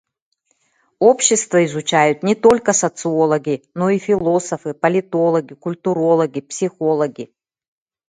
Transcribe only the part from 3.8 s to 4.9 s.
и философы,